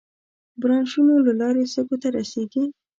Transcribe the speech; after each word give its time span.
برانشونو 0.61 1.15
له 1.25 1.31
لارې 1.41 1.63
سږو 1.73 1.97
ته 2.01 2.07
رسېږي. 2.17 2.63